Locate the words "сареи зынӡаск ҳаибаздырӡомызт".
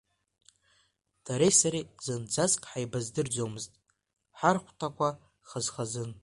1.59-3.71